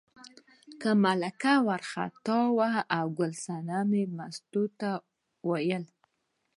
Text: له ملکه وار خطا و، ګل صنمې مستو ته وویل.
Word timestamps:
له 0.81 0.91
ملکه 1.03 1.53
وار 1.67 1.83
خطا 1.91 2.39
و، 2.57 2.59
ګل 3.17 3.31
صنمې 3.45 4.03
مستو 4.17 4.63
ته 4.79 4.89
وویل. 5.49 5.85